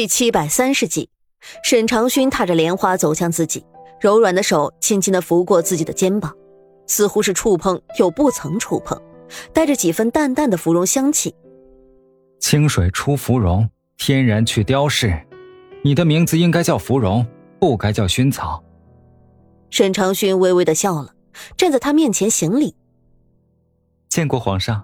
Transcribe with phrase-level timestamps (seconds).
[0.00, 1.10] 第七百三十集，
[1.62, 3.62] 沈长勋踏着莲花走向自己，
[4.00, 6.34] 柔软的手轻轻的拂过自己的肩膀，
[6.86, 8.98] 似乎是触碰又不曾触碰，
[9.52, 11.34] 带着几分淡淡的芙蓉香气。
[12.38, 13.68] 清水出芙蓉，
[13.98, 15.12] 天然去雕饰，
[15.84, 17.26] 你的名字应该叫芙蓉，
[17.58, 18.64] 不该叫薰草。
[19.68, 21.14] 沈长勋微微的笑了，
[21.58, 22.74] 站在他面前行礼
[24.08, 24.82] ：“见过皇上，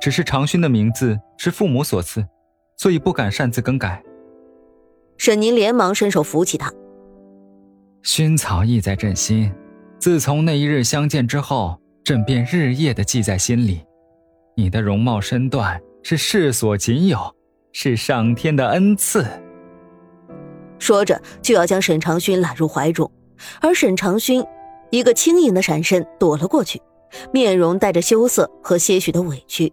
[0.00, 2.26] 只是长勋的名字是父母所赐，
[2.78, 4.02] 所以不敢擅自更改。”
[5.20, 6.72] 沈宁连忙伸手扶起他。
[8.02, 9.52] 薰草意在朕心，
[9.98, 13.84] 自从那一日相见之后，朕便日夜的记在心里。
[14.56, 17.18] 你的容貌身段是世所仅有，
[17.70, 19.26] 是上天的恩赐。
[20.78, 23.12] 说着就要将沈长勋揽入怀中，
[23.60, 24.42] 而沈长勋
[24.88, 26.80] 一个轻盈的闪身躲了过去，
[27.30, 29.70] 面容带着羞涩和些许的委屈。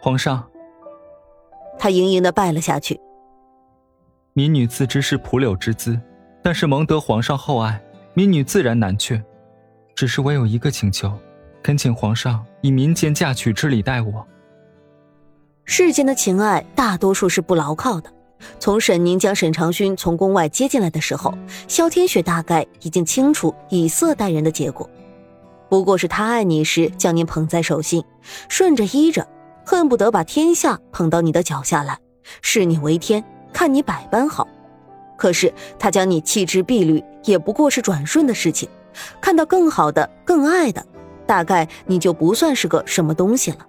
[0.00, 0.48] 皇上，
[1.78, 2.98] 他盈盈的拜了下去。
[4.36, 5.98] 民女自知是蒲柳之姿，
[6.42, 9.18] 但是蒙得皇上厚爱，民女自然难却。
[9.94, 11.10] 只是我有一个请求，
[11.62, 14.26] 恳请皇上以民间嫁娶之礼待我。
[15.64, 18.12] 世间的情爱大多数是不牢靠的。
[18.58, 21.32] 从沈宁将沈长勋从宫外接进来的时候，
[21.66, 24.86] 萧天雪大概已经清楚以色待人的结果，
[25.70, 28.04] 不过是他爱你时将你捧在手心，
[28.50, 29.26] 顺着依着，
[29.64, 31.98] 恨不得把天下捧到你的脚下来，
[32.42, 33.24] 视你为天。
[33.56, 34.46] 看你百般好，
[35.16, 38.68] 可是他将你弃之敝履，也不过是转瞬的事情。
[39.18, 40.84] 看到更好的、更爱的，
[41.26, 43.66] 大概你就不算是个什么东西了。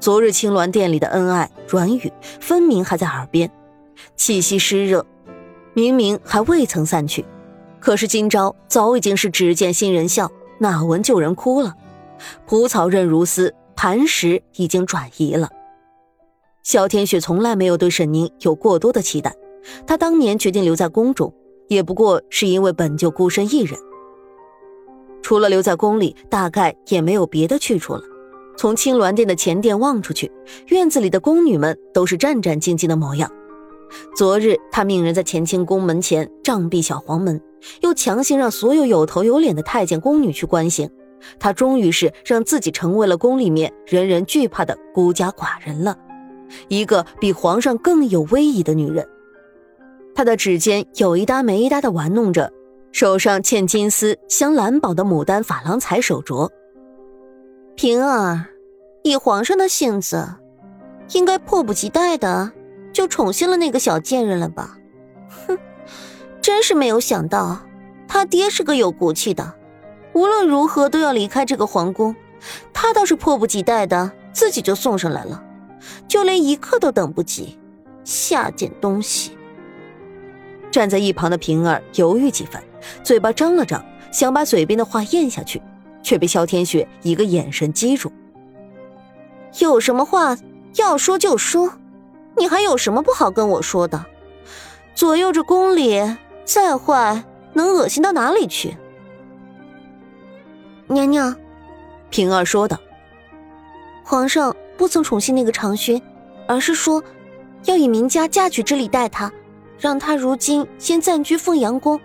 [0.00, 3.48] 昨日青鸾殿里的恩爱软语，分明还在耳边，
[4.16, 5.06] 气息湿热，
[5.72, 7.24] 明明还未曾散去。
[7.78, 11.72] 可是今朝早已经是只见新人笑，哪闻旧人哭了。
[12.46, 15.48] 蒲草韧如丝，磐石已经转移了。
[16.66, 19.32] 萧天雪从来没有对沈宁有过多的期待，
[19.86, 21.32] 她当年决定留在宫中，
[21.68, 23.78] 也不过是因为本就孤身一人。
[25.22, 28.02] 除了留在宫里，大概也没有别的去处了。
[28.56, 30.28] 从青鸾殿的前殿望出去，
[30.66, 33.30] 院子里的宫女们都是战战兢兢的模样。
[34.16, 37.40] 昨日他命人在乾清宫门前杖毙小黄门，
[37.82, 40.90] 又强行让所有有头有脸的太监宫女去观刑，
[41.38, 45.96] 他终于是让自己成为了宫里面人人惧怕的孤家寡人了。
[46.68, 49.08] 一个比皇上更有威仪的女人，
[50.14, 52.52] 她的指尖有一搭没一搭的玩弄着
[52.92, 56.48] 手上嵌金丝镶蓝宝的牡丹珐琅彩手镯。
[57.74, 58.46] 平儿，
[59.02, 60.26] 以皇上的性子，
[61.12, 62.50] 应该迫不及待的
[62.92, 64.78] 就宠幸了那个小贱人了吧？
[65.46, 65.58] 哼，
[66.40, 67.60] 真是没有想到，
[68.08, 69.54] 他爹是个有骨气的，
[70.14, 72.16] 无论如何都要离开这个皇宫，
[72.72, 75.42] 他倒是迫不及待的自己就送上来了。
[76.08, 77.58] 就连一刻都等不及，
[78.04, 79.36] 下贱东西！
[80.70, 82.62] 站在一旁的平儿犹豫几番，
[83.02, 85.62] 嘴巴张了张，想把嘴边的话咽下去，
[86.02, 88.12] 却被萧天雪一个眼神击住。
[89.58, 90.36] 有什么话
[90.74, 91.72] 要说就说，
[92.36, 94.04] 你还有什么不好跟我说的？
[94.94, 96.02] 左右着宫里，
[96.44, 98.76] 再坏能恶心到哪里去？
[100.88, 101.34] 娘娘，
[102.10, 102.78] 平儿说道
[104.04, 106.00] ：“皇上。”不曾宠幸那个长勋，
[106.46, 107.02] 而是说
[107.64, 109.32] 要以名家嫁娶之礼待他，
[109.78, 112.00] 让他如今先暂居凤阳宫，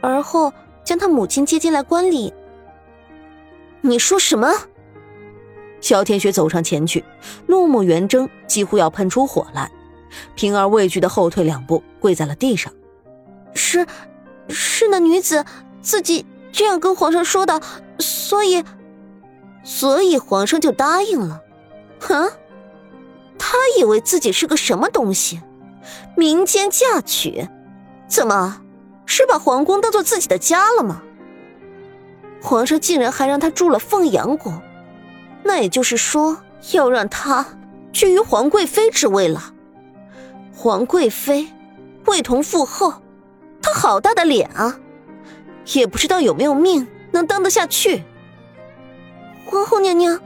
[0.00, 0.52] 而后
[0.84, 2.32] 将他母亲接进来观礼。
[3.80, 4.52] 你说什么？
[5.80, 7.04] 萧天雪走上前去，
[7.46, 9.70] 怒目圆睁，几乎要喷出火来。
[10.34, 12.72] 平儿畏惧的后退两步，跪在了地上。
[13.54, 13.86] 是，
[14.48, 15.44] 是那女子
[15.80, 17.60] 自己这样跟皇上说的，
[17.98, 18.64] 所以，
[19.62, 21.42] 所以皇上就答应了。
[22.00, 22.28] 啊，
[23.38, 25.40] 他以为自己是个什么东西？
[26.16, 27.48] 民间嫁娶？
[28.08, 28.62] 怎么
[29.04, 31.02] 是把皇宫当做自己的家了吗？
[32.40, 34.60] 皇上竟然还让他住了凤阳宫，
[35.42, 36.38] 那也就是说
[36.72, 37.44] 要让他
[37.92, 39.52] 居于皇贵妃之位了。
[40.54, 41.48] 皇贵妃，
[42.06, 42.94] 位同父后，
[43.60, 44.78] 他好大的脸啊！
[45.74, 48.04] 也不知道有没有命能当得下去。
[49.44, 50.20] 皇后娘娘。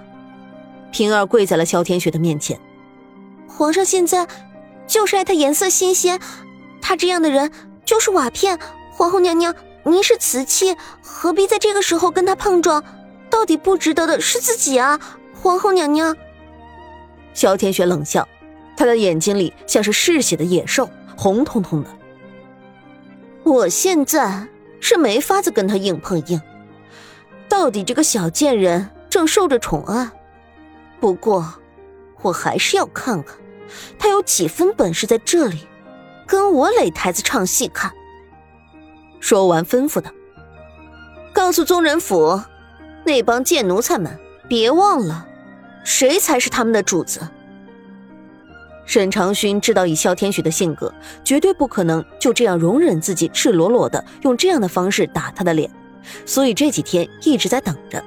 [0.91, 2.59] 平儿跪在了萧天雪的面前。
[3.47, 4.27] 皇上现在
[4.87, 6.21] 就是爱她颜色新鲜，
[6.81, 7.51] 她这样的人
[7.85, 8.59] 就是瓦片。
[8.91, 9.55] 皇后娘娘，
[9.85, 12.83] 您是瓷器，何必在这个时候跟她碰撞？
[13.31, 14.99] 到底不值得的是自己啊！
[15.41, 16.17] 皇后娘娘。
[17.33, 18.27] 萧天雪冷笑，
[18.77, 21.91] 她的眼睛里像是嗜血的野兽，红彤彤的。
[23.43, 24.47] 我现在
[24.81, 26.41] 是没法子跟他硬碰硬，
[27.49, 30.11] 到底这个小贱人正受着宠爱。
[31.01, 31.55] 不过，
[32.23, 33.37] 我还是要看看
[33.99, 35.67] 他有几分本事在这里
[36.27, 37.91] 跟我擂台子唱戏看？
[39.19, 40.11] 说完，吩咐道
[41.33, 42.41] ：“告诉宗人府，
[43.05, 44.19] 那帮贱奴才们，
[44.49, 45.27] 别忘了，
[45.85, 47.21] 谁才是他们的主子。”
[48.87, 50.93] 沈长勋知道，以萧天雪的性格，
[51.25, 55.71] 绝对不可能就这样容忍自己赤裸裸的用这样的方式打他的脸，
[56.27, 58.03] 所以这几天一直在等着。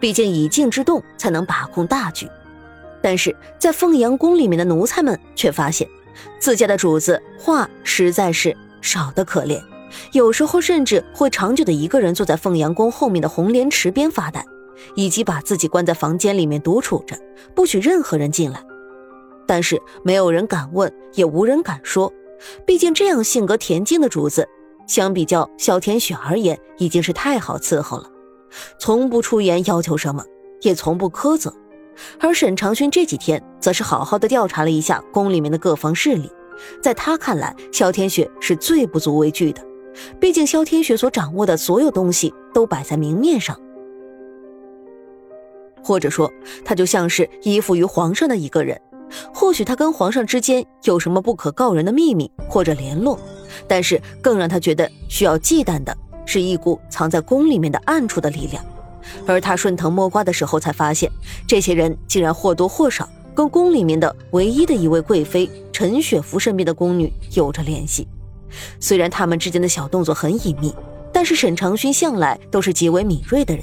[0.00, 2.28] 毕竟以静制动才能把控大局。
[3.02, 5.86] 但是在凤阳宫里面的奴才们却发现，
[6.38, 9.62] 自家的主子话实在是少得可怜，
[10.12, 14.44] 有时候甚至会长久的一个人坐在凤阳宫后面的红莲池边发呆，
[14.94, 17.14] 以及把自己关在房间里面独处着，
[17.54, 18.64] 不许任何人进来。
[19.46, 22.10] 但是没有人敢问，也无人敢说。
[22.64, 24.48] 毕竟这样性格恬静的主子，
[24.86, 28.10] 相比较小天雪而言，已经是太好伺候了，
[28.78, 30.24] 从不出言要求什么，
[30.62, 31.52] 也从不苛责。
[32.18, 36.30] 而沈长勋这几天则是好好的调查了一下宫里面的各方势力，
[36.82, 39.62] 在他看来，萧天雪是最不足为惧的。
[40.18, 43.56] 毕竟萧天雪所掌握的所有东西都摆在明面上，
[45.84, 46.28] 或者说，
[46.64, 48.80] 他就像是依附于皇上的一个人。
[49.32, 53.16] 或许他跟皇上之间有什么不可告人的秘密或者联络，
[53.68, 55.96] 但是更让他觉得需要忌惮的
[56.26, 58.64] 是一股藏在宫里面的暗处的力量。
[59.26, 61.10] 而他顺藤摸瓜的时候，才发现
[61.46, 68.08] 这些人竟然或多或少跟宫里面的唯一的一位贵妃陈雪芙身边的宫女有着联系。
[68.80, 70.74] 虽然他们之间的小动作很隐秘，
[71.12, 73.62] 但是沈长勋向来都是极为敏锐的人，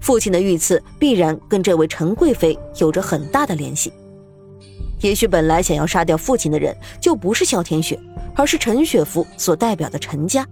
[0.00, 3.92] 父亲的遇刺必然跟这位陈贵妃有着很大的联系。
[5.00, 7.98] 也许本来想要杀掉父亲的人就不是萧天雪，
[8.34, 10.46] 而是陈雪芙所代表的陈家。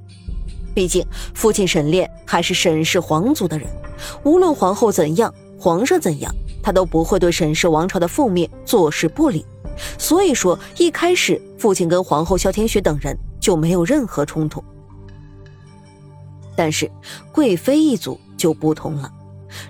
[0.75, 3.69] 毕竟父亲沈炼还是沈氏皇族的人，
[4.25, 6.33] 无论皇后怎样，皇上怎样，
[6.63, 9.45] 他都不会对沈氏王朝的覆灭坐视不理。
[9.99, 14.63] 所以说，一开始父亲跟皇后萧天雪等人就没有任何冲突。
[16.55, 16.91] 但是
[17.33, 19.11] 贵妃一族就不同了。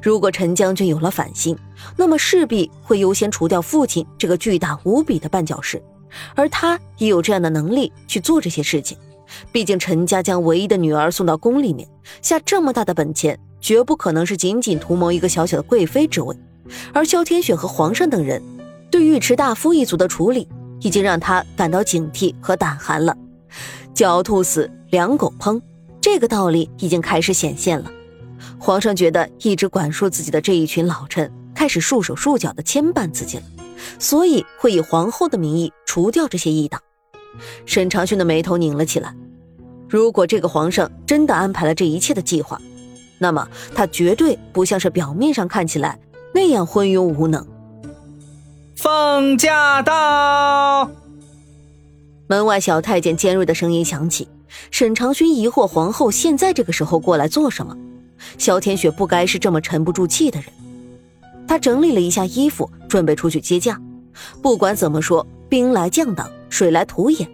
[0.03, 1.56] 如果陈将军有了反心，
[1.96, 5.81] 那么势必会优先除掉父亲这个巨大无比的绊脚石，
[6.35, 8.99] 而他也有这样的能力去做这些事情。
[9.53, 11.88] 毕竟陈家将唯一的女儿送到宫里面，
[12.23, 16.37] 下这么大的本钱，绝不可能是仅仅图谋一个小小的贵妃之位。
[16.93, 18.41] 而萧天雪和皇上等人
[18.91, 20.49] 对尉迟大夫一族的处理，
[20.81, 23.17] 已经让他感到警惕和胆寒了。
[23.94, 25.61] 狡兔死，良狗烹，
[26.00, 27.91] 这个道理已经开始显现了。
[28.59, 33.43] 皇上觉得一直管束自己的这一群老臣开始束手束脚的牵绊自己了，
[33.99, 36.81] 所以会以皇后的名义除掉这些异党。
[37.67, 39.15] 沈长勋的眉头拧了起来。
[39.88, 42.61] 如果这个皇上真的安排了这一切的计划，
[43.19, 45.99] 那么他绝对不像是表面上看起来
[46.32, 47.47] 那样昏庸无能。
[48.77, 50.91] 凤驾到！
[52.29, 54.29] 门外小太监尖锐的声音响起。
[54.71, 57.77] 沈长勋疑惑皇后现在这个时候过来做什么。
[58.38, 60.49] 萧天雪不该是这么沉不住气的人。
[61.47, 63.81] 他整理了一下衣服，准备出去接驾。
[64.41, 67.26] 不管怎么说，兵来将挡，水来土掩。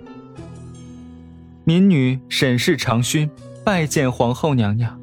[1.65, 3.29] 民女沈氏长勋
[3.65, 4.97] 拜见皇后娘娘。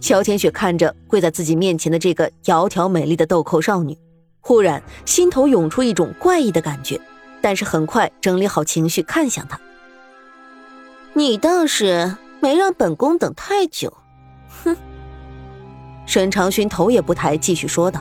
[0.00, 3.98] 萧天雪看着跪在自己面前的这个窈窕美丽的豆蔻少女，
[4.40, 6.98] 忽然心头涌出一种怪异的感觉，
[7.42, 9.60] 但是很快整理好情绪，看向她
[11.12, 13.92] ：“你倒是没让本宫等太久。”
[14.64, 14.76] 哼，
[16.06, 18.00] 沈长勋头也不抬，继续说道：“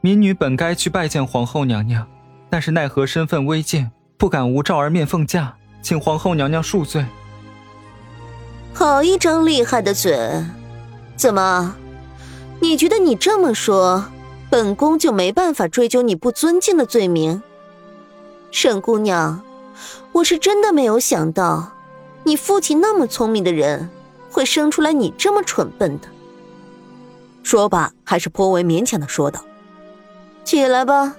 [0.00, 2.06] 民女本该去拜见皇后娘娘，
[2.48, 7.04] 但是奈何身份微贱，不敢无照而面奉驾，请皇后娘娘恕罪。”
[8.72, 10.44] 好一张厉害的嘴！
[11.16, 11.74] 怎么，
[12.60, 14.04] 你觉得你这么说，
[14.50, 17.42] 本宫就没办法追究你不尊敬的罪名？
[18.50, 19.42] 沈姑娘，
[20.12, 21.72] 我是真的没有想到，
[22.24, 23.90] 你父亲那么聪明的人。
[24.28, 26.08] 会生出来你这么蠢笨的？
[27.42, 29.40] 说罢，还是颇为勉强的说道
[30.44, 31.16] ：“起来吧。”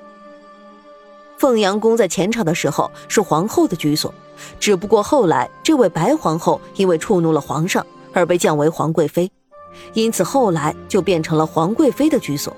[1.38, 4.14] 凤阳宫在前朝的时候是皇后的居所，
[4.60, 9.32] 只不过后来这位白皇后因为触怒了皇上而被降为皇贵妃，
[9.94, 12.56] 因此后来就变成了皇贵妃的居所。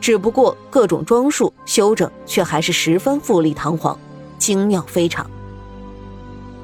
[0.00, 3.98] 只不过各种装束修整却还是十分富丽堂皇，
[4.38, 5.28] 精妙非常。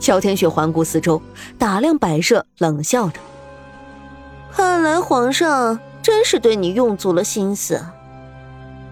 [0.01, 1.21] 萧天雪环顾四周，
[1.59, 3.21] 打量摆设，冷笑着。
[4.51, 7.81] 看来皇上真是对你用足了心思。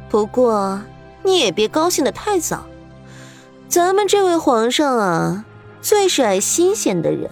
[0.08, 0.80] 不过
[1.22, 2.64] 你也别高兴的太早，
[3.68, 5.44] 咱们这位皇上啊，
[5.80, 7.30] 最是爱新鲜的人。